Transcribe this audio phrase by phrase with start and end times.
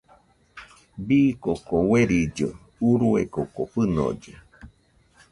[1.07, 2.47] Bii koko uerilli
[2.89, 4.33] urue koko fɨnolle.